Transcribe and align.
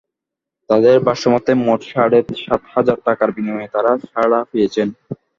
তাঁদের 0.69 0.97
ভাষ্যমতে, 1.07 1.51
মোট 1.65 1.81
সাড়ে 1.91 2.19
সাত 2.43 2.61
হাজার 2.73 2.97
টাকার 3.07 3.29
বিনিময়ে 3.35 3.71
তাঁরা 3.73 3.91
ছাড়া 4.07 4.39
পেয়েছেন। 4.51 4.87